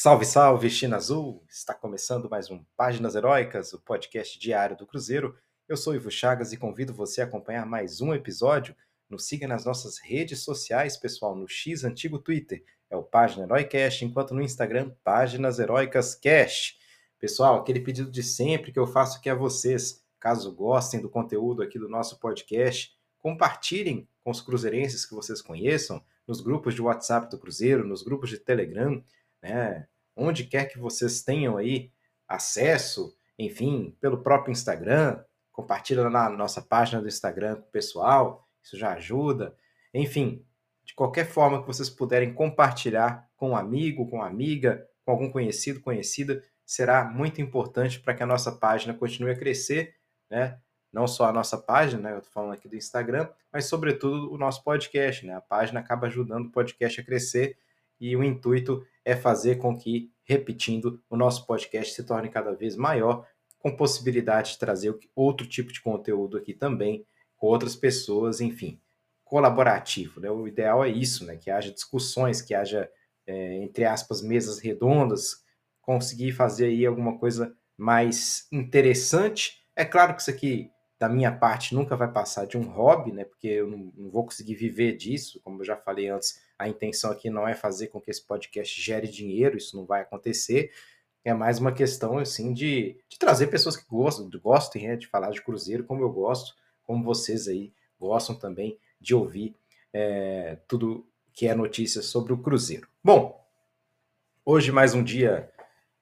Salve, 0.00 0.24
salve, 0.24 0.70
China 0.70 0.94
Azul! 0.94 1.44
Está 1.50 1.74
começando 1.74 2.30
mais 2.30 2.48
um 2.52 2.64
Páginas 2.76 3.16
Heróicas, 3.16 3.72
o 3.72 3.80
podcast 3.80 4.38
diário 4.38 4.76
do 4.76 4.86
Cruzeiro. 4.86 5.36
Eu 5.68 5.76
sou 5.76 5.92
Ivo 5.92 6.08
Chagas 6.08 6.52
e 6.52 6.56
convido 6.56 6.94
você 6.94 7.20
a 7.20 7.24
acompanhar 7.24 7.66
mais 7.66 8.00
um 8.00 8.14
episódio. 8.14 8.76
Nos 9.10 9.26
siga 9.26 9.48
nas 9.48 9.64
nossas 9.64 9.98
redes 9.98 10.44
sociais, 10.44 10.96
pessoal, 10.96 11.34
no 11.34 11.48
X 11.48 11.82
antigo 11.82 12.20
Twitter, 12.20 12.62
é 12.88 12.96
o 12.96 13.02
Página 13.02 13.42
Heroicast, 13.42 14.04
enquanto 14.04 14.34
no 14.34 14.40
Instagram, 14.40 14.92
Páginas 15.02 15.58
Heróicas 15.58 16.14
Cast. 16.14 16.78
Pessoal, 17.18 17.58
aquele 17.58 17.80
pedido 17.80 18.08
de 18.08 18.22
sempre 18.22 18.70
que 18.70 18.78
eu 18.78 18.86
faço 18.86 19.18
aqui 19.18 19.28
a 19.28 19.34
vocês, 19.34 20.04
caso 20.20 20.54
gostem 20.54 21.00
do 21.00 21.10
conteúdo 21.10 21.60
aqui 21.60 21.76
do 21.76 21.88
nosso 21.88 22.20
podcast, 22.20 22.96
compartilhem 23.18 24.08
com 24.22 24.30
os 24.30 24.40
cruzeirenses 24.40 25.04
que 25.04 25.16
vocês 25.16 25.42
conheçam, 25.42 26.00
nos 26.24 26.40
grupos 26.40 26.72
de 26.72 26.82
WhatsApp 26.82 27.28
do 27.28 27.36
Cruzeiro, 27.36 27.84
nos 27.84 28.04
grupos 28.04 28.30
de 28.30 28.38
Telegram, 28.38 29.02
né? 29.42 29.86
Onde 30.16 30.44
quer 30.44 30.66
que 30.66 30.78
vocês 30.78 31.22
tenham 31.22 31.56
aí 31.56 31.92
acesso, 32.26 33.14
enfim, 33.38 33.96
pelo 34.00 34.22
próprio 34.22 34.52
Instagram, 34.52 35.22
compartilha 35.52 36.08
na 36.08 36.28
nossa 36.30 36.60
página 36.60 37.00
do 37.00 37.08
Instagram 37.08 37.56
com 37.56 37.68
o 37.68 37.72
pessoal, 37.72 38.46
isso 38.62 38.76
já 38.76 38.92
ajuda. 38.92 39.56
Enfim, 39.94 40.44
de 40.84 40.94
qualquer 40.94 41.26
forma 41.26 41.60
que 41.60 41.66
vocês 41.66 41.90
puderem 41.90 42.32
compartilhar 42.32 43.28
com 43.36 43.50
um 43.50 43.56
amigo, 43.56 44.08
com 44.08 44.16
uma 44.16 44.26
amiga, 44.26 44.86
com 45.04 45.12
algum 45.12 45.30
conhecido, 45.30 45.80
conhecida, 45.80 46.42
será 46.64 47.04
muito 47.04 47.40
importante 47.40 47.98
para 48.00 48.14
que 48.14 48.22
a 48.22 48.26
nossa 48.26 48.52
página 48.52 48.92
continue 48.92 49.32
a 49.32 49.36
crescer, 49.36 49.94
né? 50.30 50.58
Não 50.92 51.06
só 51.06 51.26
a 51.26 51.32
nossa 51.32 51.56
página, 51.58 52.02
né? 52.02 52.12
Eu 52.12 52.18
estou 52.18 52.32
falando 52.32 52.52
aqui 52.52 52.68
do 52.68 52.76
Instagram, 52.76 53.28
mas 53.52 53.66
sobretudo 53.66 54.32
o 54.32 54.38
nosso 54.38 54.62
podcast, 54.62 55.26
né? 55.26 55.34
A 55.34 55.40
página 55.40 55.80
acaba 55.80 56.06
ajudando 56.06 56.46
o 56.46 56.50
podcast 56.50 57.00
a 57.00 57.04
crescer 57.04 57.58
e 58.00 58.14
o 58.16 58.22
intuito 58.22 58.86
é 59.08 59.16
fazer 59.16 59.56
com 59.56 59.74
que, 59.74 60.12
repetindo, 60.22 61.02
o 61.08 61.16
nosso 61.16 61.46
podcast 61.46 61.94
se 61.94 62.04
torne 62.04 62.28
cada 62.28 62.52
vez 62.52 62.76
maior, 62.76 63.26
com 63.58 63.74
possibilidade 63.74 64.52
de 64.52 64.58
trazer 64.58 64.94
outro 65.16 65.46
tipo 65.46 65.72
de 65.72 65.80
conteúdo 65.80 66.36
aqui 66.36 66.52
também, 66.52 67.06
com 67.34 67.46
outras 67.46 67.74
pessoas, 67.74 68.42
enfim, 68.42 68.78
colaborativo. 69.24 70.20
Né? 70.20 70.30
O 70.30 70.46
ideal 70.46 70.84
é 70.84 70.90
isso, 70.90 71.24
né? 71.24 71.36
que 71.36 71.50
haja 71.50 71.72
discussões, 71.72 72.42
que 72.42 72.54
haja, 72.54 72.86
é, 73.26 73.54
entre 73.62 73.86
aspas, 73.86 74.20
mesas 74.20 74.58
redondas, 74.58 75.42
conseguir 75.80 76.32
fazer 76.32 76.66
aí 76.66 76.84
alguma 76.84 77.16
coisa 77.18 77.56
mais 77.74 78.46
interessante. 78.52 79.64
É 79.74 79.86
claro 79.86 80.14
que 80.14 80.20
isso 80.20 80.30
aqui, 80.30 80.70
da 80.98 81.08
minha 81.08 81.30
parte, 81.30 81.74
nunca 81.74 81.96
vai 81.96 82.10
passar 82.10 82.46
de 82.46 82.58
um 82.58 82.62
hobby, 82.62 83.12
né? 83.12 83.24
porque 83.24 83.46
eu 83.46 83.68
não, 83.68 83.92
não 83.96 84.10
vou 84.10 84.24
conseguir 84.24 84.54
viver 84.54 84.96
disso, 84.96 85.40
como 85.44 85.60
eu 85.60 85.64
já 85.64 85.76
falei 85.76 86.08
antes, 86.08 86.40
a 86.58 86.68
intenção 86.68 87.12
aqui 87.12 87.30
não 87.30 87.46
é 87.46 87.54
fazer 87.54 87.88
com 87.88 88.00
que 88.00 88.10
esse 88.10 88.26
podcast 88.26 88.80
gere 88.80 89.06
dinheiro, 89.06 89.56
isso 89.56 89.76
não 89.76 89.86
vai 89.86 90.00
acontecer. 90.02 90.72
É 91.24 91.32
mais 91.32 91.58
uma 91.58 91.72
questão 91.72 92.18
assim 92.18 92.52
de, 92.52 93.00
de 93.08 93.18
trazer 93.18 93.46
pessoas 93.46 93.76
que 93.76 93.86
gostam, 93.88 94.28
gostem 94.42 94.88
né, 94.88 94.96
de 94.96 95.06
falar 95.06 95.30
de 95.30 95.42
Cruzeiro, 95.42 95.84
como 95.84 96.02
eu 96.02 96.10
gosto, 96.10 96.54
como 96.82 97.04
vocês 97.04 97.46
aí 97.46 97.72
gostam 97.98 98.34
também 98.34 98.78
de 99.00 99.14
ouvir 99.14 99.54
é, 99.92 100.58
tudo 100.66 101.06
que 101.32 101.46
é 101.46 101.54
notícia 101.54 102.02
sobre 102.02 102.32
o 102.32 102.38
Cruzeiro. 102.38 102.88
Bom, 103.04 103.40
hoje 104.44 104.72
mais 104.72 104.94
um 104.94 105.04
dia, 105.04 105.48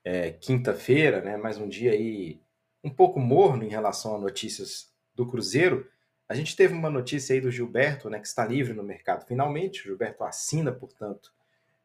é, 0.03 0.31
quinta-feira, 0.31 1.21
né? 1.21 1.37
Mais 1.37 1.59
um 1.59 1.69
dia 1.69 1.93
aí 1.93 2.41
um 2.87 2.91
pouco 2.91 3.19
morno 3.19 3.65
em 3.65 3.69
relação 3.69 4.15
a 4.15 4.19
notícias 4.19 4.89
do 5.13 5.27
Cruzeiro. 5.27 5.91
A 6.29 6.35
gente 6.35 6.55
teve 6.55 6.73
uma 6.73 6.89
notícia 6.89 7.35
aí 7.35 7.41
do 7.41 7.51
Gilberto, 7.51 8.09
né, 8.09 8.21
que 8.21 8.29
está 8.29 8.47
livre 8.47 8.73
no 8.73 8.85
mercado. 8.85 9.27
Finalmente, 9.27 9.81
o 9.81 9.85
Gilberto 9.85 10.23
assina, 10.23 10.71
portanto, 10.71 11.33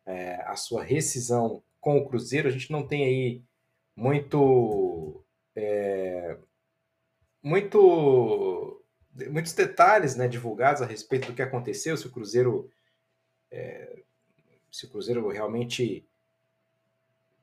é, 0.06 0.36
a 0.46 0.56
sua 0.56 0.84
rescisão 0.84 1.64
com 1.80 1.98
o 1.98 2.08
Cruzeiro. 2.08 2.48
A 2.48 2.52
gente 2.52 2.72
não 2.72 2.86
tem 2.86 3.04
aí 3.04 3.44
muito, 3.96 5.24
é, 5.56 6.38
muito, 7.42 8.84
muitos 9.32 9.54
detalhes, 9.54 10.16
né, 10.16 10.28
divulgados 10.28 10.84
a 10.84 10.86
respeito 10.86 11.28
do 11.28 11.34
que 11.34 11.42
aconteceu, 11.42 11.98
se 11.98 12.06
o 12.06 12.12
Cruzeiro, 12.12 12.70
é, 13.50 14.04
se 14.72 14.86
o 14.86 14.90
Cruzeiro 14.90 15.28
realmente 15.30 16.08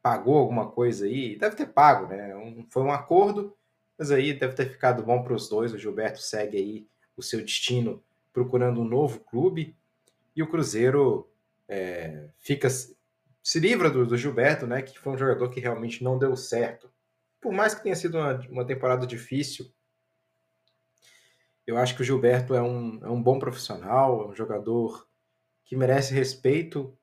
pagou 0.08 0.38
alguma 0.38 0.70
coisa 0.70 1.04
aí. 1.04 1.36
Deve 1.36 1.56
ter 1.56 1.66
pago, 1.66 2.06
né? 2.06 2.34
Um, 2.34 2.66
foi 2.70 2.82
um 2.82 2.90
acordo 2.92 3.54
mas 3.98 4.12
aí 4.12 4.32
deve 4.32 4.54
ter 4.54 4.70
ficado 4.70 5.02
bom 5.02 5.22
para 5.24 5.34
os 5.34 5.48
dois. 5.48 5.72
O 5.74 5.78
Gilberto 5.78 6.20
segue 6.20 6.56
aí 6.56 6.88
o 7.16 7.22
seu 7.22 7.42
destino 7.42 8.02
procurando 8.32 8.80
um 8.80 8.88
novo 8.88 9.18
clube. 9.20 9.76
E 10.36 10.42
o 10.42 10.48
Cruzeiro 10.48 11.28
é, 11.66 12.28
fica 12.38 12.68
se 12.70 13.58
livra 13.58 13.90
do, 13.90 14.06
do, 14.06 14.16
Gilberto, 14.16 14.68
né? 14.68 14.82
Que 14.82 14.96
foi 14.96 15.12
um 15.12 15.18
jogador 15.18 15.50
que 15.50 15.58
realmente 15.58 16.04
não 16.04 16.16
deu 16.16 16.36
certo. 16.36 16.88
Por 17.40 17.52
mais 17.52 17.74
que 17.74 17.82
tenha 17.82 17.96
sido 17.96 18.18
uma, 18.18 18.34
uma 18.48 18.64
temporada 18.64 19.04
difícil, 19.04 19.68
eu 21.66 21.76
acho 21.76 21.96
que 21.96 22.02
o 22.02 22.04
Gilberto 22.04 22.54
é 22.54 22.62
um, 22.62 23.00
é 23.04 23.10
um 23.10 23.20
bom 23.20 23.38
profissional, 23.38 24.22
é 24.22 24.26
um 24.28 24.34
jogador 24.34 25.08
que 25.64 25.76
merece 25.76 26.14
respeito, 26.14 26.96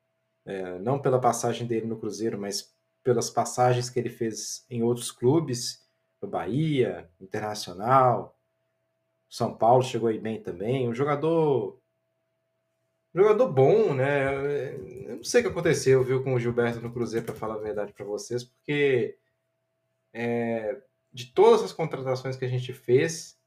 é, 0.45 0.79
não 0.79 0.99
pela 0.99 1.19
passagem 1.19 1.67
dele 1.67 1.87
no 1.87 1.99
Cruzeiro, 1.99 2.39
mas 2.39 2.74
pelas 3.05 3.29
passagens 3.29 3.87
que 3.87 3.99
ele 3.99 4.09
fez 4.09 4.65
em 4.67 4.81
outros 4.81 5.11
clubes 5.11 5.87
no 6.19 6.27
Bahia, 6.27 7.07
Internacional, 7.21 8.35
São 9.29 9.55
Paulo 9.55 9.83
chegou 9.83 10.09
aí 10.09 10.19
bem 10.19 10.41
também. 10.41 10.89
Um 10.89 10.95
jogador. 10.95 11.79
Jogador 13.13 13.49
bom, 13.51 13.93
né? 13.93 14.73
Eu 15.07 15.17
não 15.17 15.23
sei 15.23 15.41
o 15.41 15.43
que 15.43 15.49
aconteceu, 15.51 16.03
viu, 16.03 16.23
com 16.23 16.33
o 16.33 16.39
Gilberto 16.39 16.81
no 16.81 16.91
Cruzeiro, 16.91 17.27
para 17.27 17.35
falar 17.35 17.55
a 17.55 17.59
verdade 17.59 17.93
para 17.93 18.03
vocês, 18.03 18.43
porque 18.43 19.17
é, 20.11 20.81
de 21.13 21.27
todas 21.27 21.63
as 21.63 21.71
contratações 21.71 22.35
que 22.35 22.43
a 22.43 22.49
gente 22.49 22.73
fez, 22.73 23.39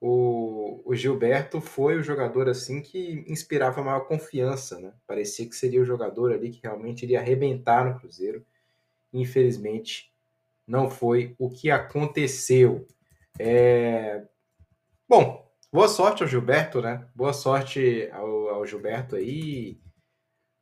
o, 0.00 0.80
o, 0.84 0.94
Gilberto 0.94 1.60
foi 1.60 1.96
o 1.96 2.02
jogador 2.02 2.48
assim 2.48 2.80
que 2.80 3.24
inspirava 3.28 3.82
maior 3.82 4.06
confiança, 4.06 4.80
né? 4.80 4.94
Parecia 5.06 5.46
que 5.46 5.56
seria 5.56 5.82
o 5.82 5.84
jogador 5.84 6.32
ali 6.32 6.50
que 6.50 6.62
realmente 6.62 7.02
iria 7.02 7.20
arrebentar 7.20 7.84
no 7.84 7.98
Cruzeiro. 7.98 8.46
Infelizmente, 9.12 10.12
não 10.66 10.88
foi 10.88 11.34
o 11.38 11.50
que 11.50 11.70
aconteceu. 11.70 12.86
É... 13.38 14.24
Bom, 15.08 15.44
boa 15.72 15.88
sorte 15.88 16.22
ao 16.22 16.28
Gilberto, 16.28 16.80
né? 16.80 17.08
Boa 17.14 17.32
sorte 17.32 18.08
ao, 18.12 18.48
ao 18.48 18.66
Gilberto 18.66 19.16
aí. 19.16 19.80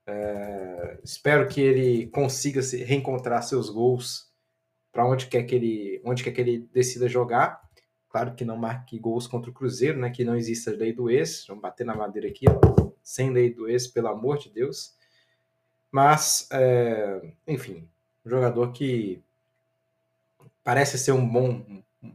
É... 0.07 0.99
Espero 1.05 1.47
que 1.47 1.61
ele 1.61 2.07
consiga 2.09 2.63
se 2.63 2.83
reencontrar 2.83 3.43
seus 3.43 3.69
gols 3.69 4.33
para 4.91 5.07
onde 5.07 5.27
quer 5.27 5.43
que 5.45 5.55
ele, 5.55 6.01
onde 6.05 6.25
quer 6.25 6.33
que 6.33 6.41
ele 6.41 6.69
decida 6.73 7.07
jogar. 7.07 7.61
Claro 8.09 8.35
que 8.35 8.45
não 8.45 8.57
marque 8.57 8.99
gols 8.99 9.27
contra 9.27 9.51
o 9.51 9.55
Cruzeiro, 9.55 9.99
né? 9.99 10.09
Que 10.09 10.25
não 10.25 10.35
exista 10.35 10.71
lei 10.71 10.93
do 10.93 11.11
ex. 11.11 11.45
Vamos 11.47 11.63
bater 11.63 11.85
na 11.85 11.95
madeira 11.95 12.29
aqui, 12.29 12.47
ó. 12.49 12.91
sem 13.03 13.31
lei 13.31 13.53
do 13.53 13.69
ex, 13.69 13.87
pelo 13.87 14.09
amor 14.09 14.39
de 14.39 14.51
Deus. 14.51 14.97
Mas, 15.93 16.49
é... 16.51 17.35
enfim, 17.47 17.87
jogador 18.29 18.73
que 18.73 19.23
parece 20.63 20.99
ser 20.99 21.13
um 21.13 21.27
bom, 21.27 21.65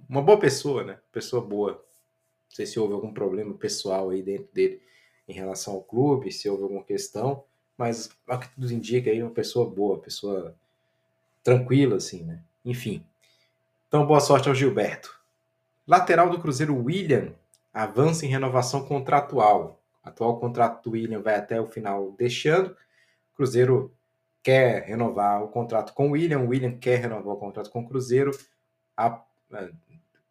uma 0.07 0.21
boa 0.21 0.39
pessoa, 0.39 0.83
né? 0.83 0.99
Pessoa 1.11 1.41
boa. 1.41 1.73
Não 1.73 2.55
sei 2.55 2.65
se 2.65 2.79
houve 2.79 2.93
algum 2.93 3.13
problema 3.13 3.53
pessoal 3.53 4.09
aí 4.09 4.21
dentro 4.21 4.53
dele 4.53 4.81
em 5.27 5.33
relação 5.33 5.73
ao 5.73 5.81
clube, 5.81 6.31
se 6.31 6.49
houve 6.49 6.63
alguma 6.63 6.83
questão, 6.83 7.43
mas 7.77 8.09
o 8.27 8.37
que 8.37 8.49
tudo 8.49 8.71
indica 8.71 9.09
aí 9.09 9.23
uma 9.23 9.31
pessoa 9.31 9.69
boa, 9.69 9.99
pessoa 9.99 10.55
tranquila, 11.43 11.97
assim, 11.97 12.23
né? 12.23 12.39
Enfim. 12.63 13.03
Então, 13.87 14.05
boa 14.05 14.19
sorte 14.19 14.49
ao 14.49 14.55
Gilberto. 14.55 15.19
Lateral 15.87 16.29
do 16.29 16.39
Cruzeiro, 16.39 16.75
William, 16.75 17.33
avança 17.73 18.25
em 18.25 18.29
renovação 18.29 18.85
contratual. 18.85 19.79
Atual 20.03 20.39
contrato 20.39 20.83
do 20.83 20.91
William 20.91 21.21
vai 21.21 21.35
até 21.35 21.59
o 21.59 21.67
final 21.67 22.11
deste 22.11 22.47
ano. 22.47 22.75
Cruzeiro 23.35 23.91
quer 24.43 24.83
renovar 24.83 25.41
o 25.41 25.47
contrato 25.47 25.93
com 25.93 26.09
o 26.09 26.11
William, 26.11 26.39
o 26.39 26.49
William 26.49 26.77
quer 26.77 26.99
renovar 26.99 27.33
o 27.33 27.39
contrato 27.39 27.69
com 27.69 27.79
o 27.79 27.87
Cruzeiro. 27.87 28.31
A, 28.95 29.23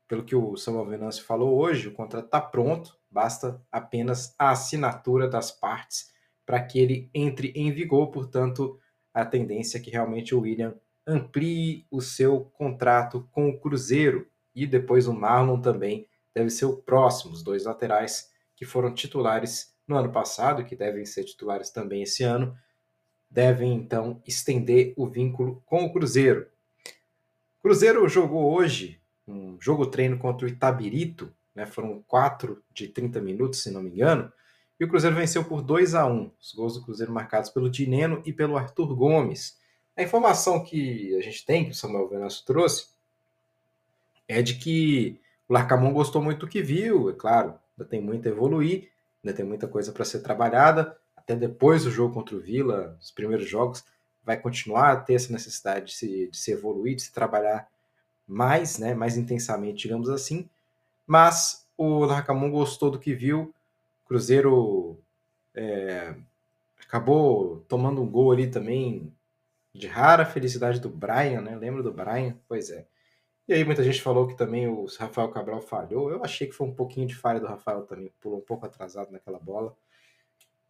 pelo 0.06 0.24
que 0.24 0.36
o 0.36 0.56
Samuel 0.56 0.86
Venâncio 0.86 1.24
falou 1.24 1.58
hoje, 1.58 1.88
o 1.88 1.92
contrato 1.92 2.26
está 2.26 2.40
pronto, 2.40 2.96
basta 3.10 3.60
apenas 3.72 4.34
a 4.38 4.50
assinatura 4.50 5.26
das 5.26 5.50
partes 5.50 6.12
para 6.44 6.62
que 6.62 6.78
ele 6.78 7.10
entre 7.14 7.52
em 7.56 7.72
vigor. 7.72 8.10
Portanto, 8.10 8.78
a 9.14 9.24
tendência 9.24 9.78
é 9.78 9.80
que 9.80 9.90
realmente 9.90 10.34
o 10.34 10.40
William 10.40 10.74
amplie 11.06 11.86
o 11.90 12.00
seu 12.00 12.40
contrato 12.40 13.28
com 13.32 13.48
o 13.48 13.58
Cruzeiro 13.58 14.28
e 14.54 14.66
depois 14.66 15.08
o 15.08 15.14
Marlon 15.14 15.60
também 15.60 16.06
deve 16.34 16.50
ser 16.50 16.66
o 16.66 16.76
próximo, 16.76 17.32
os 17.32 17.42
dois 17.42 17.64
laterais 17.64 18.30
que 18.54 18.64
foram 18.64 18.94
titulares 18.94 19.74
no 19.86 19.96
ano 19.96 20.12
passado, 20.12 20.64
que 20.64 20.76
devem 20.76 21.04
ser 21.04 21.24
titulares 21.24 21.70
também 21.70 22.02
esse 22.02 22.22
ano, 22.22 22.56
devem 23.32 23.72
então 23.72 24.20
estender 24.26 24.92
o 24.96 25.06
vínculo 25.06 25.62
com 25.64 25.84
o 25.84 25.92
Cruzeiro. 25.92 26.46
O 27.58 27.62
Cruzeiro 27.62 28.06
jogou 28.08 28.52
hoje 28.52 29.00
um 29.26 29.56
jogo 29.60 29.86
treino 29.86 30.18
contra 30.18 30.46
o 30.46 30.48
Itabirito, 30.48 31.32
né? 31.54 31.64
foram 31.64 32.02
quatro 32.06 32.62
de 32.72 32.88
30 32.88 33.20
minutos, 33.20 33.62
se 33.62 33.70
não 33.70 33.82
me 33.82 33.90
engano, 33.90 34.30
e 34.78 34.84
o 34.84 34.88
Cruzeiro 34.88 35.16
venceu 35.16 35.44
por 35.44 35.62
2 35.62 35.94
a 35.94 36.06
1 36.06 36.30
Os 36.40 36.52
gols 36.52 36.74
do 36.74 36.82
Cruzeiro 36.82 37.12
marcados 37.12 37.50
pelo 37.50 37.70
Dineno 37.70 38.20
e 38.26 38.32
pelo 38.32 38.56
Arthur 38.56 38.94
Gomes. 38.94 39.58
A 39.96 40.02
informação 40.02 40.62
que 40.62 41.16
a 41.16 41.22
gente 41.22 41.46
tem, 41.46 41.64
que 41.64 41.70
o 41.70 41.74
Samuel 41.74 42.08
Venâncio 42.08 42.44
trouxe, 42.44 42.88
é 44.28 44.42
de 44.42 44.54
que 44.56 45.20
o 45.48 45.52
Larcamon 45.52 45.92
gostou 45.92 46.22
muito 46.22 46.40
do 46.40 46.48
que 46.48 46.62
viu, 46.62 47.10
é 47.10 47.12
claro, 47.12 47.54
ainda 47.78 47.88
tem 47.88 48.00
muito 48.00 48.26
a 48.26 48.30
evoluir, 48.30 48.90
ainda 49.22 49.36
tem 49.36 49.44
muita 49.44 49.68
coisa 49.68 49.92
para 49.92 50.04
ser 50.04 50.20
trabalhada, 50.20 50.96
até 51.22 51.36
depois 51.36 51.84
do 51.84 51.90
jogo 51.90 52.14
contra 52.14 52.36
o 52.36 52.40
Vila, 52.40 52.96
os 53.00 53.10
primeiros 53.10 53.48
jogos, 53.48 53.84
vai 54.24 54.36
continuar 54.36 54.92
a 54.92 54.96
ter 54.96 55.14
essa 55.14 55.32
necessidade 55.32 55.86
de 55.86 55.94
se, 55.94 56.28
de 56.28 56.36
se 56.36 56.52
evoluir, 56.52 56.96
de 56.96 57.02
se 57.02 57.12
trabalhar 57.12 57.68
mais, 58.26 58.78
né, 58.78 58.94
mais 58.94 59.16
intensamente, 59.16 59.82
digamos 59.82 60.08
assim, 60.08 60.48
mas 61.06 61.66
o 61.76 62.04
Larcamon 62.04 62.50
gostou 62.50 62.90
do 62.90 62.98
que 62.98 63.14
viu, 63.14 63.54
o 64.04 64.08
Cruzeiro 64.08 64.98
é, 65.54 66.14
acabou 66.80 67.64
tomando 67.68 68.02
um 68.02 68.08
gol 68.08 68.32
ali 68.32 68.48
também 68.48 69.12
de 69.74 69.86
rara 69.86 70.26
felicidade 70.26 70.78
do 70.80 70.88
Brian, 70.88 71.40
né? 71.40 71.56
Lembra 71.56 71.82
do 71.82 71.92
Brian? 71.92 72.36
Pois 72.46 72.70
é. 72.70 72.84
E 73.48 73.54
aí 73.54 73.64
muita 73.64 73.82
gente 73.82 74.00
falou 74.00 74.28
que 74.28 74.36
também 74.36 74.68
o 74.68 74.86
Rafael 74.98 75.28
Cabral 75.30 75.60
falhou. 75.60 76.10
Eu 76.10 76.22
achei 76.24 76.46
que 76.46 76.52
foi 76.52 76.66
um 76.66 76.74
pouquinho 76.74 77.06
de 77.06 77.14
falha 77.14 77.40
do 77.40 77.46
Rafael 77.46 77.82
também, 77.82 78.12
pulou 78.20 78.38
um 78.38 78.42
pouco 78.42 78.66
atrasado 78.66 79.10
naquela 79.10 79.38
bola. 79.38 79.74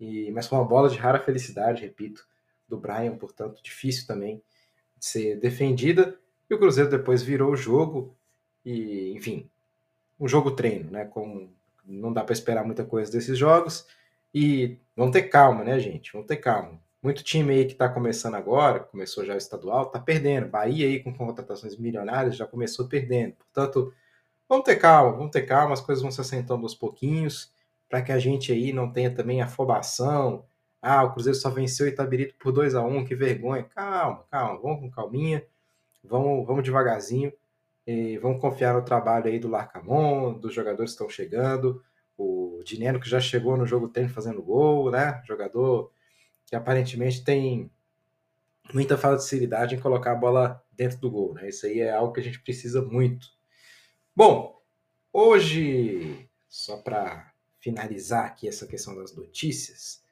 E, 0.02 0.32
mas 0.32 0.48
foi 0.48 0.58
uma 0.58 0.64
bola 0.64 0.88
de 0.88 0.98
rara 0.98 1.20
felicidade, 1.20 1.82
repito, 1.82 2.26
do 2.68 2.76
Brian, 2.76 3.16
portanto, 3.16 3.62
difícil 3.62 4.04
também 4.04 4.42
de 4.98 5.06
ser 5.06 5.38
defendida. 5.38 6.18
E 6.50 6.54
o 6.54 6.58
Cruzeiro 6.58 6.90
depois 6.90 7.22
virou 7.22 7.52
o 7.52 7.56
jogo 7.56 8.12
e, 8.64 9.12
enfim, 9.12 9.48
um 10.18 10.26
jogo 10.26 10.50
treino, 10.50 10.90
né? 10.90 11.04
Com, 11.04 11.48
não 11.86 12.12
dá 12.12 12.24
para 12.24 12.32
esperar 12.32 12.64
muita 12.64 12.84
coisa 12.84 13.12
desses 13.12 13.38
jogos. 13.38 13.86
E 14.34 14.76
vamos 14.96 15.12
ter 15.12 15.22
calma, 15.22 15.62
né, 15.62 15.78
gente? 15.78 16.12
Vamos 16.12 16.26
ter 16.26 16.38
calma. 16.38 16.80
Muito 17.00 17.22
time 17.22 17.52
aí 17.52 17.64
que 17.64 17.72
está 17.72 17.88
começando 17.88 18.34
agora, 18.34 18.80
começou 18.80 19.24
já 19.24 19.34
o 19.34 19.38
estadual, 19.38 19.84
está 19.84 20.00
perdendo. 20.00 20.48
Bahia 20.48 20.86
aí 20.88 21.00
com 21.00 21.14
contratações 21.14 21.76
milionárias 21.76 22.36
já 22.36 22.46
começou 22.46 22.88
perdendo. 22.88 23.34
Portanto, 23.34 23.94
vamos 24.48 24.64
ter 24.64 24.76
calma, 24.76 25.12
vamos 25.12 25.30
ter 25.30 25.42
calma, 25.42 25.74
as 25.74 25.80
coisas 25.80 26.02
vão 26.02 26.10
se 26.10 26.20
assentando 26.20 26.64
aos 26.64 26.74
pouquinhos, 26.74 27.52
para 27.92 28.00
que 28.00 28.10
a 28.10 28.18
gente 28.18 28.50
aí 28.50 28.72
não 28.72 28.90
tenha 28.90 29.14
também 29.14 29.42
afobação. 29.42 30.46
Ah, 30.80 31.04
o 31.04 31.12
Cruzeiro 31.12 31.38
só 31.38 31.50
venceu 31.50 31.84
o 31.84 31.88
Itabirito 31.90 32.34
por 32.38 32.50
2 32.50 32.74
a 32.74 32.82
1 32.82 33.04
que 33.04 33.14
vergonha. 33.14 33.64
Calma, 33.64 34.24
calma, 34.30 34.58
vamos 34.62 34.80
com 34.80 34.90
calminha, 34.90 35.44
vamos, 36.02 36.46
vamos 36.46 36.64
devagarzinho, 36.64 37.30
e 37.86 38.16
vamos 38.16 38.40
confiar 38.40 38.72
no 38.72 38.82
trabalho 38.82 39.26
aí 39.26 39.38
do 39.38 39.50
Larcamon, 39.50 40.32
dos 40.32 40.54
jogadores 40.54 40.92
que 40.92 40.94
estão 40.94 41.10
chegando, 41.10 41.84
o 42.16 42.62
Dinero 42.64 42.98
que 42.98 43.10
já 43.10 43.20
chegou 43.20 43.58
no 43.58 43.66
jogo 43.66 43.90
treino 43.90 44.08
fazendo 44.08 44.42
gol, 44.42 44.90
né? 44.90 45.22
Jogador 45.26 45.92
que 46.46 46.56
aparentemente 46.56 47.22
tem 47.22 47.70
muita 48.72 48.96
facilidade 48.96 49.74
em 49.74 49.80
colocar 49.80 50.12
a 50.12 50.16
bola 50.16 50.64
dentro 50.72 50.96
do 50.98 51.10
gol. 51.10 51.34
Né? 51.34 51.50
Isso 51.50 51.66
aí 51.66 51.80
é 51.80 51.92
algo 51.92 52.14
que 52.14 52.20
a 52.20 52.24
gente 52.24 52.40
precisa 52.40 52.80
muito. 52.80 53.26
Bom, 54.16 54.58
hoje, 55.12 56.26
só 56.48 56.78
para 56.78 57.31
finalizar 57.62 58.26
aqui 58.26 58.46
essa 58.46 58.66
questão 58.66 58.94
das 58.94 59.16
notícias, 59.16 60.02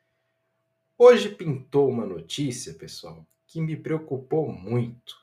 hoje 0.97 1.29
pintou 1.29 1.91
uma 1.91 2.07
notícia, 2.07 2.73
pessoal, 2.73 3.27
que 3.47 3.61
me 3.61 3.77
preocupou 3.77 4.51
muito. 4.51 5.21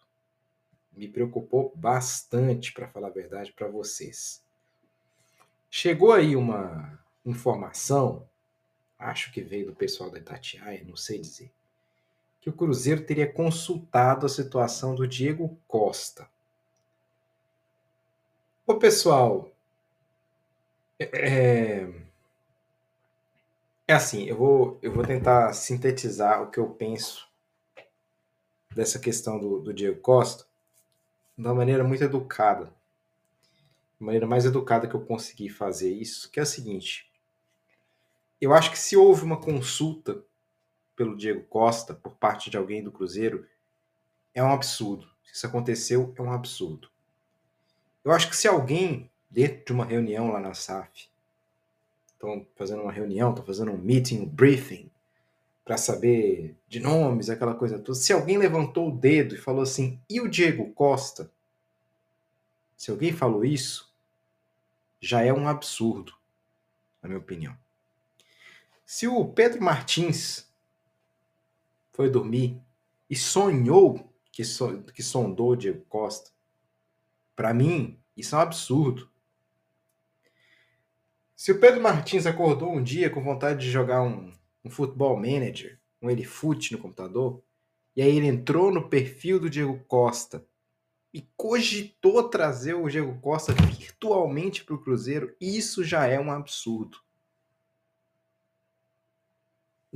Me 0.92 1.08
preocupou 1.08 1.74
bastante, 1.76 2.72
para 2.72 2.88
falar 2.88 3.08
a 3.08 3.12
verdade 3.12 3.52
para 3.52 3.68
vocês. 3.68 4.44
Chegou 5.72 6.12
aí 6.12 6.36
uma 6.36 7.00
informação 7.26 8.28
acho 8.98 9.32
que 9.32 9.42
veio 9.42 9.68
do 9.68 9.76
pessoal 9.76 10.10
da 10.10 10.18
Itatiaia, 10.18 10.84
não 10.86 10.96
sei 10.96 11.20
dizer, 11.20 11.52
que 12.42 12.50
o 12.50 12.54
Cruzeiro 12.54 13.04
teria 13.04 13.32
consultado 13.32 14.26
a 14.26 14.30
situação 14.30 14.96
do 14.96 15.08
Diego 15.08 15.58
Costa. 15.68 16.28
Ô 18.66 18.76
pessoal, 18.76 19.52
é, 21.00 21.06
é, 21.14 22.06
é 23.88 23.94
assim, 23.94 24.25
eu 24.25 24.38
vou, 24.38 24.80
eu 24.81 24.92
vou 24.92 25.06
tentar 25.06 25.54
sintetizar 25.54 26.42
o 26.44 26.51
que 26.51 26.60
eu 26.60 26.69
penso 26.69 27.28
dessa 28.75 29.00
questão 29.00 29.39
do, 29.39 29.60
do 29.60 29.74
Diego 29.74 30.00
Costa 30.01 30.45
de 31.38 31.45
uma 31.45 31.54
maneira 31.56 31.84
muito 31.84 32.04
educada. 32.04 32.74
De 33.98 34.06
maneira 34.06 34.28
mais 34.28 34.45
educada 34.45 34.88
que 34.88 34.95
eu 34.95 35.01
consegui 35.01 35.50
fazer 35.50 35.92
isso, 35.92 36.30
que 36.30 36.39
é 36.39 36.44
a 36.44 36.45
seguinte 36.45 37.07
eu 38.39 38.54
acho 38.54 38.72
que 38.72 38.80
se 38.80 38.95
houve 38.95 39.24
uma 39.24 39.38
consulta 39.38 40.24
pelo 40.95 41.18
Diego 41.18 41.44
Costa 41.44 41.94
por 41.94 42.16
parte 42.16 42.50
de 42.50 42.57
alguém 42.57 42.83
do 42.83 42.92
Cruzeiro, 42.92 43.48
é 44.33 44.44
um 44.44 44.51
absurdo. 44.51 45.07
Se 45.24 45.33
isso 45.33 45.48
aconteceu, 45.48 46.13
é 46.16 46.22
um 46.22 46.31
absurdo. 46.31 46.90
Eu 48.04 48.12
acho 48.12 48.30
que 48.30 48.38
se 48.38 48.48
alguém, 48.48 49.10
dentro 49.30 49.66
de 49.66 49.74
uma 49.74 49.86
reunião 49.86 50.31
lá 50.31 50.40
na 50.40 50.54
SAF, 50.54 51.10
estão 52.18 52.46
fazendo 52.56 52.81
uma 52.81 52.92
reunião, 52.92 53.30
estão 53.30 53.46
fazendo 53.46 53.72
um 53.72 53.78
meeting, 53.78 54.22
um 54.22 54.25
briefing, 54.25 54.90
para 55.64 55.78
saber 55.78 56.58
de 56.68 56.80
nomes, 56.80 57.30
aquela 57.30 57.54
coisa 57.54 57.78
toda, 57.78 57.98
se 57.98 58.12
alguém 58.12 58.38
levantou 58.38 58.90
o 58.90 58.98
dedo 58.98 59.36
e 59.36 59.38
falou 59.38 59.62
assim, 59.62 60.02
e 60.10 60.19
o 60.19 60.28
Diego 60.28 60.72
Costa? 60.72 61.31
Se 62.75 62.90
alguém 62.90 63.12
falou 63.12 63.44
isso, 63.44 63.94
já 65.00 65.24
é 65.24 65.31
um 65.31 65.48
absurdo, 65.48 66.14
na 67.02 67.10
minha 67.10 67.19
opinião. 67.19 67.56
Se 68.86 69.08
o 69.08 69.25
Pedro 69.25 69.62
Martins 69.62 70.50
foi 71.92 72.10
dormir 72.10 72.60
e 73.10 73.16
sonhou 73.16 74.12
que, 74.31 74.46
so, 74.46 74.81
que 74.84 75.04
sondou 75.04 75.52
o 75.52 75.58
Diego 75.58 75.84
Costa, 75.90 76.31
para 77.36 77.54
mim, 77.54 78.00
isso 78.16 78.36
é 78.36 78.38
um 78.38 78.42
absurdo. 78.42 79.10
Se 81.38 81.54
o 81.54 81.60
Pedro 81.60 81.81
Martins 81.81 82.25
acordou 82.25 82.69
um 82.69 82.84
dia 82.84 83.10
com 83.10 83.24
vontade 83.24 83.62
de 83.62 83.72
jogar 83.72 84.01
um, 84.01 84.34
um 84.66 84.69
futebol 84.69 85.16
manager, 85.16 85.80
um 86.01 86.10
Elifute 86.10 86.74
no 86.74 86.80
computador, 86.80 87.42
e 87.95 88.01
aí 88.01 88.18
ele 88.18 88.28
entrou 88.28 88.74
no 88.74 88.89
perfil 88.89 89.39
do 89.39 89.50
Diego 89.50 89.80
Costa 89.88 90.45
e 91.13 91.25
cogitou 91.38 92.28
trazer 92.28 92.74
o 92.74 92.89
Diego 92.89 93.18
Costa 93.22 93.54
virtualmente 93.54 94.66
para 94.66 94.75
o 94.75 94.81
Cruzeiro, 94.81 95.34
isso 95.39 95.81
já 95.81 96.06
é 96.06 96.19
um 96.19 96.30
absurdo 96.30 97.00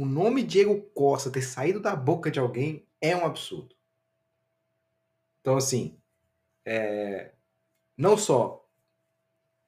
o 0.01 0.05
nome 0.05 0.41
Diego 0.41 0.81
Costa 0.93 1.29
ter 1.29 1.41
saído 1.41 1.79
da 1.79 1.95
boca 1.95 2.31
de 2.31 2.39
alguém 2.39 2.85
é 2.99 3.15
um 3.15 3.25
absurdo. 3.25 3.75
Então, 5.39 5.57
assim, 5.57 5.95
é, 6.65 7.33
não 7.97 8.17
só 8.17 8.67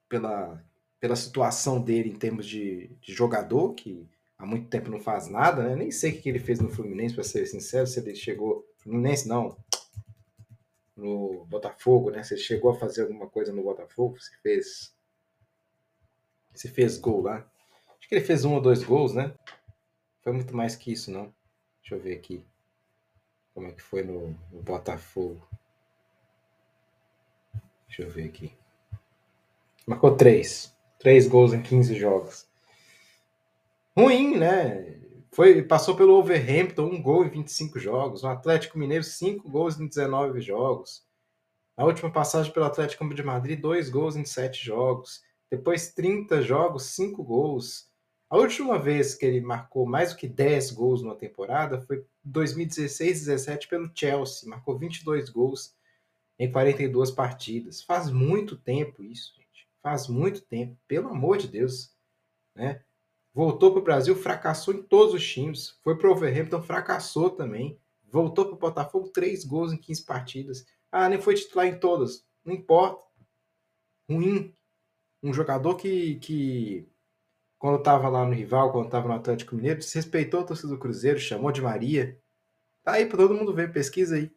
pela, 0.07 0.63
pela 1.03 1.17
situação 1.17 1.81
dele 1.81 2.11
em 2.11 2.15
termos 2.15 2.45
de, 2.45 2.87
de, 3.01 3.11
jogador, 3.11 3.73
que 3.73 4.07
há 4.37 4.45
muito 4.45 4.69
tempo 4.69 4.89
não 4.89 5.01
faz 5.01 5.27
nada, 5.27 5.61
né? 5.61 5.75
Nem 5.75 5.91
sei 5.91 6.13
o 6.13 6.21
que 6.21 6.29
ele 6.29 6.39
fez 6.39 6.61
no 6.61 6.69
Fluminense, 6.69 7.13
para 7.13 7.25
ser 7.25 7.45
sincero, 7.45 7.85
se 7.85 7.99
ele 7.99 8.15
chegou. 8.15 8.65
Fluminense 8.77 9.27
não. 9.27 9.57
No 10.95 11.43
Botafogo, 11.49 12.09
né? 12.09 12.21
Ele 12.31 12.39
chegou 12.39 12.71
a 12.71 12.79
fazer 12.79 13.01
alguma 13.01 13.27
coisa 13.27 13.51
no 13.51 13.63
Botafogo, 13.63 14.17
se 14.17 14.33
fez. 14.37 14.95
Se 16.53 16.69
fez 16.69 16.97
gol 16.97 17.23
lá. 17.23 17.45
Acho 17.99 18.07
que 18.07 18.15
ele 18.15 18.23
fez 18.23 18.45
um 18.45 18.53
ou 18.53 18.61
dois 18.61 18.81
gols, 18.81 19.13
né? 19.13 19.35
Foi 20.21 20.31
muito 20.31 20.55
mais 20.55 20.73
que 20.73 20.93
isso, 20.93 21.11
não. 21.11 21.35
Deixa 21.81 21.95
eu 21.95 21.99
ver 21.99 22.15
aqui. 22.15 22.45
Como 23.53 23.67
é 23.67 23.73
que 23.73 23.81
foi 23.81 24.03
no, 24.03 24.29
no 24.49 24.61
Botafogo. 24.61 25.45
Deixa 27.87 28.03
eu 28.03 28.09
ver 28.09 28.29
aqui. 28.29 28.53
Marcou 29.85 30.15
três. 30.15 30.72
Três 31.03 31.27
gols 31.27 31.51
em 31.51 31.61
15 31.61 31.95
jogos. 31.95 32.47
Ruim, 33.95 34.37
né? 34.37 35.01
Foi, 35.33 35.61
passou 35.61 35.97
pelo 35.97 36.13
Overhampton, 36.13 36.85
um 36.85 37.01
gol 37.01 37.25
em 37.25 37.29
25 37.29 37.77
jogos. 37.77 38.23
O 38.23 38.27
Atlético 38.27 38.79
Mineiro, 38.79 39.03
cinco 39.03 39.49
gols 39.49 39.77
em 39.77 39.85
19 39.85 40.39
jogos. 40.39 41.05
A 41.75 41.83
última 41.83 42.09
passagem 42.09 42.53
pelo 42.53 42.67
Atlético 42.67 43.13
de 43.13 43.21
Madrid, 43.21 43.59
dois 43.59 43.89
gols 43.89 44.15
em 44.15 44.23
sete 44.23 44.63
jogos. 44.65 45.21
Depois 45.51 45.91
30 45.91 46.41
jogos, 46.41 46.85
cinco 46.85 47.21
gols. 47.21 47.89
A 48.29 48.37
última 48.37 48.79
vez 48.79 49.13
que 49.13 49.25
ele 49.25 49.41
marcou 49.41 49.85
mais 49.85 50.11
do 50.11 50.17
que 50.17 50.27
10 50.27 50.71
gols 50.71 51.03
numa 51.03 51.15
temporada 51.15 51.81
foi 51.81 52.05
2016-17 52.25 53.67
pelo 53.67 53.91
Chelsea, 53.93 54.49
marcou 54.49 54.77
22 54.77 55.29
gols 55.29 55.75
em 56.39 56.49
42 56.49 57.11
partidas. 57.11 57.81
Faz 57.81 58.09
muito 58.09 58.55
tempo 58.55 59.03
isso. 59.03 59.42
Faz 59.83 60.07
muito 60.07 60.41
tempo, 60.41 60.75
pelo 60.87 61.09
amor 61.09 61.37
de 61.37 61.47
Deus, 61.47 61.95
né? 62.55 62.83
Voltou 63.31 63.71
para 63.71 63.81
o 63.81 63.83
Brasil, 63.83 64.15
fracassou 64.15 64.73
em 64.73 64.81
todos 64.81 65.13
os 65.13 65.27
times. 65.27 65.77
Foi 65.83 65.97
para 65.97 66.07
o 66.07 66.11
Overhampton, 66.11 66.61
fracassou 66.63 67.29
também. 67.29 67.79
Voltou 68.03 68.45
para 68.45 68.55
o 68.55 68.59
Botafogo, 68.59 69.09
3 69.09 69.43
gols 69.43 69.73
em 69.73 69.77
15 69.77 70.05
partidas. 70.05 70.65
Ah, 70.91 71.09
nem 71.09 71.19
foi 71.21 71.35
titular 71.35 71.67
em 71.67 71.79
todas. 71.79 72.25
Não 72.45 72.53
importa. 72.53 73.03
Ruim. 74.09 74.55
Um 75.21 75.33
jogador 75.33 75.75
que, 75.75 76.15
que 76.17 76.87
quando 77.57 77.79
estava 77.79 78.07
lá 78.09 78.25
no 78.25 78.33
rival, 78.33 78.71
quando 78.71 78.85
estava 78.85 79.07
no 79.07 79.15
Atlético 79.15 79.55
Mineiro, 79.55 79.79
desrespeitou 79.79 80.41
a 80.41 80.45
torcida 80.45 80.69
do 80.69 80.79
Cruzeiro, 80.79 81.19
chamou 81.19 81.51
de 81.51 81.61
Maria, 81.61 82.21
Tá 82.83 82.93
aí 82.93 83.05
para 83.05 83.17
todo 83.17 83.33
mundo 83.33 83.53
ver, 83.53 83.71
pesquisa 83.71 84.17
aí. 84.17 84.29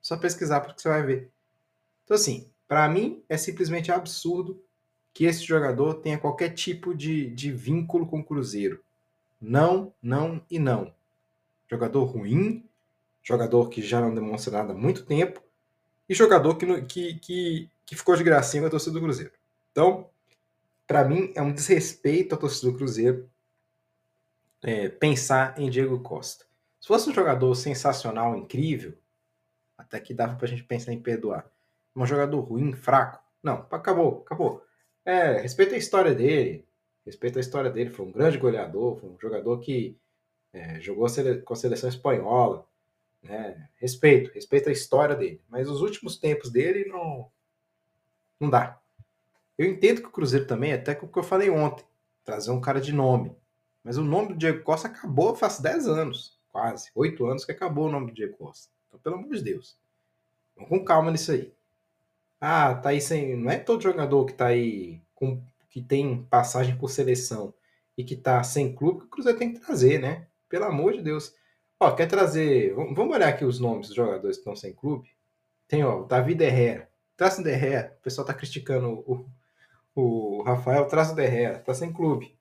Só 0.00 0.16
pesquisar 0.16 0.60
porque 0.62 0.80
você 0.80 0.88
vai 0.88 1.02
ver. 1.02 1.32
Então, 2.04 2.14
assim, 2.14 2.50
para 2.66 2.88
mim 2.88 3.22
é 3.28 3.36
simplesmente 3.36 3.92
absurdo 3.92 4.64
que 5.12 5.24
esse 5.24 5.42
jogador 5.44 5.94
tenha 5.94 6.18
qualquer 6.18 6.50
tipo 6.50 6.94
de, 6.94 7.30
de 7.30 7.52
vínculo 7.52 8.06
com 8.06 8.20
o 8.20 8.24
Cruzeiro. 8.24 8.82
Não, 9.40 9.92
não 10.02 10.42
e 10.50 10.58
não. 10.58 10.92
Jogador 11.68 12.04
ruim, 12.04 12.64
jogador 13.22 13.68
que 13.68 13.82
já 13.82 14.00
não 14.00 14.14
demonstra 14.14 14.52
nada 14.52 14.72
há 14.72 14.76
muito 14.76 15.04
tempo, 15.04 15.42
e 16.08 16.14
jogador 16.14 16.56
que, 16.56 16.82
que, 16.82 17.14
que, 17.14 17.70
que 17.86 17.96
ficou 17.96 18.16
de 18.16 18.24
gracinha 18.24 18.62
com 18.62 18.66
a 18.66 18.70
torcida 18.70 18.92
do 18.92 19.00
Cruzeiro. 19.00 19.32
Então, 19.70 20.08
para 20.86 21.04
mim, 21.04 21.32
é 21.34 21.42
um 21.42 21.52
desrespeito 21.52 22.34
à 22.34 22.38
torcida 22.38 22.70
do 22.70 22.76
Cruzeiro 22.76 23.28
é, 24.62 24.88
pensar 24.88 25.58
em 25.58 25.70
Diego 25.70 26.00
Costa. 26.00 26.44
Se 26.80 26.88
fosse 26.88 27.08
um 27.08 27.14
jogador 27.14 27.54
sensacional, 27.54 28.36
incrível, 28.36 28.94
até 29.78 30.00
que 30.00 30.14
dava 30.14 30.34
para 30.34 30.46
a 30.46 30.48
gente 30.48 30.64
pensar 30.64 30.92
em 30.92 31.00
perdoar. 31.00 31.46
Um 31.94 32.06
jogador 32.06 32.40
ruim, 32.40 32.72
fraco, 32.72 33.22
não, 33.42 33.66
acabou, 33.70 34.22
acabou. 34.24 34.64
É, 35.10 35.40
respeita 35.40 35.74
a 35.74 35.78
história 35.78 36.14
dele, 36.14 36.64
respeita 37.04 37.40
a 37.40 37.42
história 37.42 37.68
dele. 37.68 37.90
Foi 37.90 38.06
um 38.06 38.12
grande 38.12 38.38
goleador, 38.38 38.96
foi 39.00 39.10
um 39.10 39.18
jogador 39.18 39.58
que 39.58 39.98
é, 40.52 40.80
jogou 40.80 41.08
com 41.44 41.52
a 41.52 41.56
seleção 41.56 41.88
espanhola, 41.88 42.64
né? 43.20 43.68
Respeito, 43.74 44.30
respeito 44.32 44.68
a 44.68 44.72
história 44.72 45.16
dele. 45.16 45.42
Mas 45.48 45.68
os 45.68 45.80
últimos 45.80 46.16
tempos 46.16 46.48
dele 46.48 46.84
não, 46.84 47.28
não 48.38 48.48
dá. 48.48 48.80
Eu 49.58 49.66
entendo 49.66 50.00
que 50.00 50.06
o 50.06 50.12
Cruzeiro 50.12 50.46
também, 50.46 50.72
até 50.72 50.94
com 50.94 51.06
o 51.06 51.08
que 51.08 51.18
eu 51.18 51.24
falei 51.24 51.50
ontem, 51.50 51.84
trazer 52.24 52.52
um 52.52 52.60
cara 52.60 52.80
de 52.80 52.92
nome. 52.92 53.34
Mas 53.82 53.96
o 53.98 54.04
nome 54.04 54.28
do 54.28 54.38
Diego 54.38 54.62
Costa 54.62 54.86
acabou 54.86 55.34
faz 55.34 55.58
10 55.58 55.88
anos, 55.88 56.38
quase, 56.52 56.88
8 56.94 57.26
anos 57.26 57.44
que 57.44 57.50
acabou 57.50 57.88
o 57.88 57.90
nome 57.90 58.06
do 58.06 58.14
Diego 58.14 58.36
Costa. 58.36 58.70
Então, 58.86 59.00
pelo 59.00 59.16
amor 59.16 59.34
de 59.34 59.42
Deus, 59.42 59.76
vamos 60.54 60.68
com 60.68 60.84
calma 60.84 61.10
nisso 61.10 61.32
aí. 61.32 61.52
Ah, 62.40 62.74
tá 62.74 62.90
aí 62.90 63.00
sem. 63.00 63.36
Não 63.36 63.50
é 63.50 63.58
todo 63.58 63.82
jogador 63.82 64.24
que 64.24 64.32
tá 64.32 64.46
aí 64.46 65.00
com 65.14 65.42
que 65.68 65.80
tem 65.80 66.24
passagem 66.24 66.76
por 66.76 66.90
seleção 66.90 67.54
e 67.96 68.04
que 68.04 68.16
tá 68.16 68.42
sem 68.42 68.74
clube 68.74 69.00
que 69.00 69.06
o 69.06 69.08
Cruzeiro 69.08 69.38
tem 69.38 69.52
que 69.52 69.60
trazer, 69.60 70.00
né? 70.00 70.26
Pelo 70.48 70.64
amor 70.64 70.94
de 70.94 71.02
Deus. 71.02 71.34
Ó, 71.78 71.92
quer 71.92 72.06
trazer. 72.06 72.74
Vamos 72.74 73.14
olhar 73.14 73.28
aqui 73.28 73.44
os 73.44 73.60
nomes 73.60 73.88
dos 73.88 73.96
jogadores 73.96 74.36
que 74.36 74.40
estão 74.40 74.56
sem 74.56 74.72
clube. 74.74 75.08
Tem, 75.68 75.84
ó, 75.84 76.00
o 76.00 76.04
Davi 76.04 76.34
Derrea. 76.34 76.88
Traz 77.16 77.38
o 77.38 77.42
Derrea. 77.42 77.94
O 78.00 78.02
pessoal 78.02 78.26
tá 78.26 78.34
criticando 78.34 79.04
o, 79.06 79.26
o 79.94 80.42
Rafael. 80.42 80.86
Traz 80.86 81.10
o 81.12 81.14
Derrea. 81.14 81.58
Tá 81.58 81.72
sem 81.72 81.92
clube. 81.92 82.36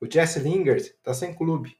O 0.00 0.10
Jesse 0.10 0.38
Lingard 0.38 0.88
tá 1.02 1.12
sem 1.12 1.34
clube. 1.34 1.78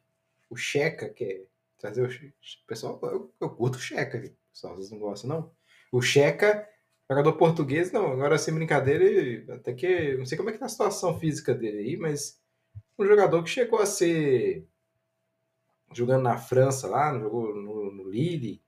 O 0.50 0.56
Checa, 0.56 1.08
que 1.08 1.24
é 1.24 1.42
trazer 1.78 2.02
o, 2.02 2.06
o 2.06 2.66
pessoal. 2.66 3.00
Eu, 3.02 3.32
eu 3.40 3.50
curto 3.50 3.76
o 3.76 3.80
Checa, 3.80 4.18
pessoal. 4.52 4.76
Vocês 4.76 4.90
não 4.90 4.98
gostam, 4.98 5.30
não? 5.30 5.50
O 5.90 6.02
Checa, 6.02 6.68
jogador 7.08 7.32
português, 7.34 7.92
não. 7.92 8.12
Agora, 8.12 8.38
sem 8.38 8.54
brincadeira, 8.54 9.54
até 9.54 9.72
que. 9.72 10.16
Não 10.16 10.26
sei 10.26 10.36
como 10.36 10.50
é 10.50 10.52
que 10.52 10.58
tá 10.58 10.66
a 10.66 10.68
situação 10.68 11.18
física 11.18 11.54
dele 11.54 11.78
aí, 11.78 11.96
mas. 11.96 12.40
Um 12.98 13.06
jogador 13.06 13.42
que 13.42 13.50
chegou 13.50 13.78
a 13.78 13.86
ser 13.86 14.66
jogando 15.92 16.22
na 16.22 16.38
França 16.38 16.86
lá, 16.86 17.18
jogou 17.18 17.54
no, 17.54 17.92
no 17.92 18.08
Lille, 18.08 18.60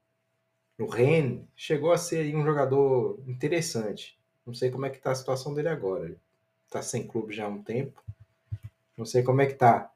no 0.79 0.87
Rennes, 0.87 1.43
chegou 1.57 1.93
a 1.93 1.99
ser 1.99 2.35
um 2.35 2.45
jogador 2.45 3.19
interessante. 3.27 4.19
Não 4.47 4.55
sei 4.55 4.71
como 4.71 4.87
é 4.87 4.91
que 4.91 4.99
tá 4.99 5.11
a 5.11 5.15
situação 5.15 5.53
dele 5.53 5.69
agora. 5.69 6.07
Ele 6.07 6.19
tá 6.71 6.81
sem 6.81 7.07
clube 7.07 7.35
já 7.35 7.45
há 7.45 7.49
um 7.49 7.63
tempo. 7.63 8.03
Não 8.97 9.05
sei 9.05 9.23
como 9.23 9.41
é 9.41 9.47
que 9.47 9.55
tá. 9.55 9.93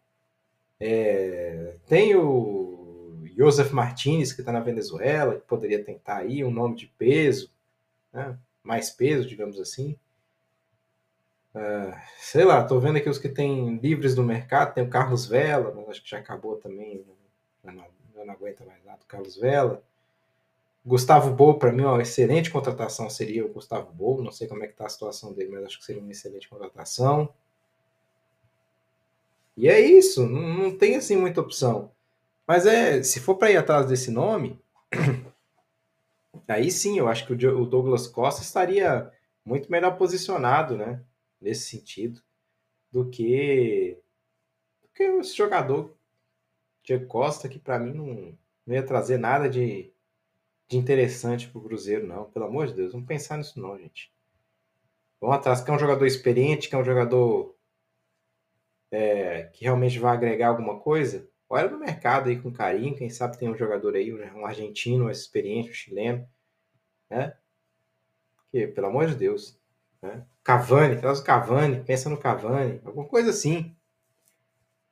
É, 0.79 1.77
tem 1.87 2.17
o 2.17 3.23
Josef 3.37 3.73
Martinez, 3.75 4.33
que 4.33 4.41
está 4.41 4.53
na 4.53 4.61
Venezuela, 4.61 5.37
que 5.37 5.47
poderia 5.47 5.83
tentar 5.83 6.19
aí 6.19 6.45
um 6.45 6.51
nome 6.51 6.77
de 6.77 6.87
peso, 6.87 7.51
né? 8.13 8.39
mais 8.63 8.91
peso, 8.91 9.29
digamos 9.29 9.59
assim. 9.59 9.97
Uh, 11.55 11.95
sei 12.19 12.45
lá, 12.45 12.65
tô 12.65 12.81
vendo 12.81 12.97
aqui 12.97 13.09
os 13.09 13.19
que 13.19 13.29
tem 13.29 13.77
livres 13.77 14.15
do 14.15 14.23
mercado, 14.23 14.75
tem 14.75 14.85
o 14.85 14.91
Carlos 14.91 15.27
Vela, 15.27 15.73
mas 15.75 15.89
acho 15.91 16.03
que 16.03 16.11
já 16.11 16.19
acabou 16.19 16.57
também, 16.57 17.05
já 17.63 17.73
não, 17.73 17.85
já 18.15 18.25
não 18.25 18.33
aguenta 18.33 18.65
mais 18.65 18.83
nada, 18.85 19.01
o 19.03 19.07
Carlos 19.07 19.37
Vela. 19.37 19.83
Gustavo 20.85 21.33
Bol, 21.33 21.59
para 21.59 21.71
mim, 21.71 21.85
uma 21.85 22.03
excelente 22.03 22.51
contratação 22.51 23.09
seria 23.09 23.45
o 23.47 23.53
Gustavo 23.53 23.93
Bol, 23.93 24.23
não 24.23 24.33
sei 24.33 24.49
como 24.49 24.65
é 24.65 24.67
que 24.67 24.75
tá 24.75 24.87
a 24.87 24.89
situação 24.89 25.33
dele, 25.33 25.51
mas 25.51 25.65
acho 25.65 25.79
que 25.79 25.85
seria 25.85 26.03
uma 26.03 26.11
excelente 26.11 26.49
contratação. 26.49 27.33
E 29.57 29.69
é 29.69 29.79
isso, 29.79 30.27
não, 30.27 30.41
não 30.41 30.77
tem 30.77 30.97
assim 30.97 31.17
muita 31.17 31.41
opção. 31.41 31.93
Mas 32.47 32.67
é, 32.67 33.03
se 33.03 33.21
for 33.21 33.37
para 33.37 33.51
ir 33.51 33.57
atrás 33.57 33.87
desse 33.87 34.11
nome, 34.11 34.59
aí 36.49 36.71
sim, 36.71 36.99
eu 36.99 37.09
acho 37.09 37.27
que 37.27 37.33
o 37.33 37.67
Douglas 37.67 38.07
Costa 38.07 38.43
estaria 38.43 39.11
muito 39.45 39.71
melhor 39.71 39.97
posicionado, 39.97 40.77
né? 40.77 41.05
nesse 41.43 41.69
sentido, 41.69 42.23
do 42.91 43.11
que, 43.11 43.99
do 44.81 44.89
que 44.95 45.03
esse 45.03 45.37
jogador 45.37 45.97
Diego 46.85 47.07
Costa, 47.07 47.49
que 47.49 47.59
para 47.59 47.79
mim 47.79 47.93
não, 47.93 48.39
não 48.67 48.75
ia 48.75 48.85
trazer 48.85 49.19
nada 49.19 49.49
de, 49.49 49.93
de 50.69 50.77
interessante 50.77 51.49
para 51.49 51.59
o 51.59 51.65
Cruzeiro, 51.65 52.07
não. 52.07 52.31
Pelo 52.31 52.47
amor 52.47 52.69
de 52.69 52.75
Deus, 52.75 52.93
vamos 52.93 53.07
pensar 53.07 53.37
nisso 53.37 53.61
não, 53.61 53.77
gente. 53.79 54.13
Vamos 55.21 55.37
atrás, 55.37 55.61
que 55.61 55.71
é 55.71 55.75
um 55.75 55.79
jogador 55.79 56.07
experiente, 56.07 56.69
que 56.69 56.75
é 56.75 56.79
um 56.79 56.85
jogador 56.85 57.57
é, 58.91 59.45
que 59.45 59.65
realmente 59.65 59.99
vai 59.99 60.15
agregar 60.15 60.49
alguma 60.49 60.81
coisa, 60.81 61.29
olha 61.49 61.71
no 61.71 61.79
mercado 61.79 62.29
aí 62.29 62.41
com 62.41 62.53
carinho, 62.53 62.97
quem 62.97 63.09
sabe 63.09 63.39
tem 63.39 63.49
um 63.49 63.57
jogador 63.57 63.95
aí, 63.95 64.13
um 64.13 64.45
argentino 64.45 65.05
mais 65.05 65.19
experiente, 65.19 65.71
um 65.71 65.75
chileno, 65.75 66.29
né? 67.13 67.35
Que, 68.51 68.67
pelo 68.67 68.89
amor 68.89 69.07
de 69.07 69.15
Deus, 69.15 69.59
né? 70.01 70.25
Cavani, 70.43 70.97
traz 70.97 71.21
o 71.21 71.25
Cavani, 71.25 71.85
pensa 71.85 72.11
no 72.11 72.19
Cavani, 72.19 72.81
alguma 72.85 73.07
coisa 73.07 73.31
assim. 73.31 73.75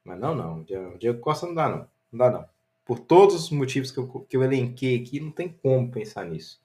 Mas 0.05 0.19
não, 0.19 0.35
não. 0.35 0.61
O 0.61 0.99
Diego 0.99 1.21
Costa 1.21 1.47
não 1.47 1.55
dá, 1.55 1.69
não. 1.69 1.89
Não 2.13 2.19
dá, 2.19 2.31
não. 2.31 2.49
Por 2.85 2.99
todos 3.01 3.35
os 3.35 3.51
motivos 3.51 3.91
que 3.91 3.99
eu, 3.99 4.09
que 4.29 4.37
eu 4.37 4.43
elenquei 4.43 5.01
aqui, 5.01 5.21
não 5.21 5.31
tem 5.31 5.49
como 5.49 5.91
pensar 5.91 6.25
nisso. 6.25 6.61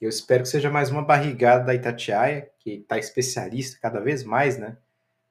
Eu 0.00 0.08
espero 0.08 0.42
que 0.42 0.48
seja 0.48 0.70
mais 0.70 0.90
uma 0.90 1.02
barrigada 1.02 1.64
da 1.64 1.74
Itatiaia, 1.74 2.50
que 2.58 2.70
está 2.74 2.98
especialista 2.98 3.78
cada 3.80 4.00
vez 4.00 4.22
mais, 4.22 4.58
né? 4.58 4.76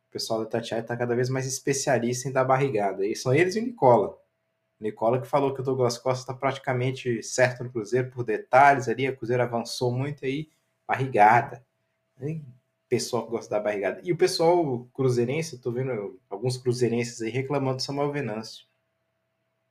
O 0.10 0.12
pessoal 0.12 0.40
da 0.40 0.48
Itatiaia 0.48 0.82
está 0.82 0.98
cada 0.98 1.16
vez 1.16 1.30
mais 1.30 1.46
especialista 1.46 2.28
em 2.28 2.32
dar 2.32 2.44
barrigada. 2.44 3.06
E 3.06 3.16
são 3.16 3.34
eles 3.34 3.56
e 3.56 3.60
o 3.60 3.64
Nicola. 3.64 4.18
Nicola 4.80 5.22
que 5.22 5.28
falou 5.28 5.54
que 5.54 5.62
o 5.62 5.64
Douglas 5.64 5.98
Costa 5.98 6.22
está 6.22 6.34
praticamente 6.34 7.24
certo 7.24 7.64
no 7.64 7.72
Cruzeiro 7.72 8.12
por 8.12 8.24
detalhes 8.24 8.88
ali. 8.88 9.08
O 9.08 9.16
Cruzeiro 9.16 9.44
avançou 9.44 9.92
muito 9.92 10.26
aí, 10.26 10.50
barrigada 10.88 11.66
pessoal 12.90 13.26
que 13.26 13.32
gosta 13.32 13.56
da 13.56 13.60
barrigada. 13.62 14.02
E 14.04 14.12
o 14.12 14.18
pessoal 14.18 14.88
cruzeirense, 14.94 15.58
tô 15.60 15.72
vendo 15.72 16.20
alguns 16.30 16.58
cruzeirenses 16.58 17.22
aí 17.22 17.30
reclamando 17.30 17.78
do 17.78 17.84
Samuel 17.84 18.12
Venâncio. 18.12 18.66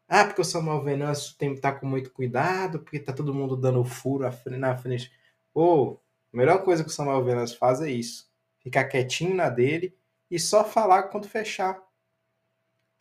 Ah, 0.09 0.25
porque 0.25 0.41
o 0.43 0.45
Samuel 0.45 0.83
Venâncio 0.83 1.35
tem 1.39 1.51
que 1.51 1.57
estar 1.57 1.73
tá 1.73 1.81
com 1.81 1.87
muito 1.87 2.11
cuidado, 2.13 2.81
porque 2.81 3.01
tá 3.01 3.13
todo 3.13 3.35
mundo 3.35 3.57
dando 3.57 3.83
furo 3.85 4.25
na 4.59 4.77
frente. 4.77 5.11
Ou, 5.55 6.03
a 6.33 6.37
melhor 6.37 6.63
coisa 6.63 6.85
que 6.85 6.91
o 6.91 6.93
Samuel 6.93 7.25
Venâncio 7.25 7.57
faz 7.59 7.81
é 7.81 7.91
isso. 7.91 8.31
Ficar 8.59 8.85
quietinho 8.85 9.35
na 9.35 9.49
dele 9.49 9.97
e 10.31 10.39
só 10.39 10.65
falar 10.65 11.05
quando 11.05 11.29
fechar. 11.29 11.83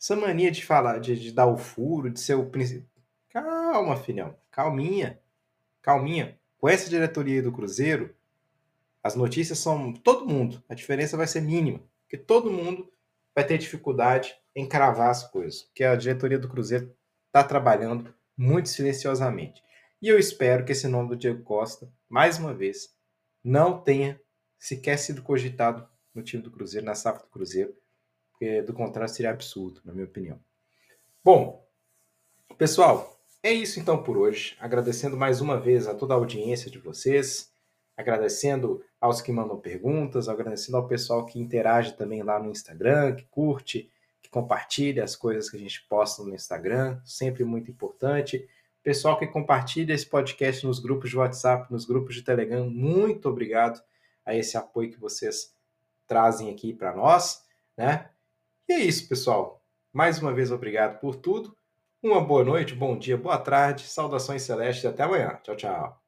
Essa 0.00 0.16
mania 0.16 0.50
de 0.50 0.64
falar, 0.64 0.98
de, 0.98 1.18
de 1.18 1.32
dar 1.32 1.46
o 1.46 1.56
furo, 1.56 2.10
de 2.10 2.20
ser 2.20 2.34
o 2.34 2.50
príncipe. 2.50 2.86
Calma, 3.30 3.96
filhão. 3.96 4.36
Calminha. 4.50 5.20
Calminha. 5.82 6.38
Com 6.58 6.68
essa 6.68 6.88
diretoria 6.88 7.42
do 7.42 7.52
Cruzeiro, 7.52 8.14
as 9.02 9.14
notícias 9.14 9.58
são 9.58 9.92
todo 9.92 10.26
mundo. 10.26 10.62
A 10.68 10.74
diferença 10.74 11.16
vai 11.16 11.26
ser 11.26 11.40
mínima, 11.40 11.80
porque 12.02 12.16
todo 12.16 12.50
mundo 12.50 12.90
vai 13.34 13.44
ter 13.44 13.58
dificuldade 13.58 14.34
em 14.54 14.66
cravar 14.66 15.10
as 15.10 15.28
coisas, 15.28 15.68
que 15.74 15.82
a 15.82 15.96
diretoria 15.96 16.38
do 16.38 16.48
Cruzeiro 16.48 16.94
está 17.26 17.42
trabalhando 17.42 18.14
muito 18.36 18.68
silenciosamente. 18.68 19.62
E 20.00 20.08
eu 20.08 20.18
espero 20.18 20.64
que 20.64 20.72
esse 20.72 20.86
nome 20.86 21.08
do 21.08 21.16
Diego 21.16 21.42
Costa, 21.42 21.90
mais 22.08 22.38
uma 22.38 22.54
vez, 22.54 22.94
não 23.42 23.80
tenha 23.80 24.20
sequer 24.58 24.98
sido 24.98 25.22
cogitado 25.22 25.86
no 26.14 26.22
time 26.22 26.42
do 26.42 26.50
Cruzeiro, 26.50 26.86
na 26.86 26.94
safra 26.94 27.24
do 27.24 27.30
Cruzeiro, 27.30 27.74
porque 28.44 28.62
do 28.62 28.74
contrário 28.74 29.12
seria 29.12 29.30
absurdo, 29.30 29.80
na 29.84 29.92
minha 29.92 30.04
opinião. 30.04 30.38
Bom, 31.24 31.66
pessoal, 32.58 33.18
é 33.42 33.50
isso 33.50 33.80
então 33.80 34.02
por 34.02 34.18
hoje. 34.18 34.54
Agradecendo 34.60 35.16
mais 35.16 35.40
uma 35.40 35.58
vez 35.58 35.88
a 35.88 35.94
toda 35.94 36.12
a 36.12 36.16
audiência 36.16 36.70
de 36.70 36.78
vocês 36.78 37.52
agradecendo 37.96 38.82
aos 39.00 39.20
que 39.20 39.30
mandam 39.30 39.56
perguntas, 39.60 40.28
agradecendo 40.28 40.76
ao 40.76 40.88
pessoal 40.88 41.24
que 41.24 41.38
interage 41.38 41.96
também 41.96 42.24
lá 42.24 42.42
no 42.42 42.50
Instagram, 42.50 43.14
que 43.14 43.24
curte, 43.26 43.88
que 44.20 44.28
compartilha 44.28 45.04
as 45.04 45.14
coisas 45.14 45.48
que 45.48 45.56
a 45.56 45.60
gente 45.60 45.86
posta 45.88 46.24
no 46.24 46.34
Instagram, 46.34 47.00
sempre 47.04 47.44
muito 47.44 47.70
importante. 47.70 48.48
Pessoal 48.82 49.16
que 49.16 49.28
compartilha 49.28 49.94
esse 49.94 50.06
podcast 50.06 50.66
nos 50.66 50.80
grupos 50.80 51.08
de 51.08 51.16
WhatsApp, 51.16 51.70
nos 51.72 51.84
grupos 51.84 52.16
de 52.16 52.22
Telegram, 52.22 52.68
muito 52.68 53.28
obrigado 53.28 53.80
a 54.26 54.34
esse 54.34 54.56
apoio 54.56 54.90
que 54.90 54.98
vocês 54.98 55.54
trazem 56.04 56.50
aqui 56.50 56.74
para 56.74 56.96
nós, 56.96 57.44
né? 57.76 58.10
E 58.68 58.72
é 58.72 58.78
isso, 58.78 59.08
pessoal. 59.08 59.62
Mais 59.92 60.20
uma 60.20 60.32
vez, 60.32 60.50
obrigado 60.50 60.98
por 61.00 61.16
tudo. 61.16 61.56
Uma 62.02 62.20
boa 62.20 62.44
noite, 62.44 62.74
bom 62.74 62.98
dia, 62.98 63.16
boa 63.16 63.38
tarde, 63.38 63.84
saudações 63.84 64.42
celestes 64.42 64.84
e 64.84 64.88
até 64.88 65.02
amanhã. 65.02 65.40
Tchau, 65.42 65.56
tchau. 65.56 66.03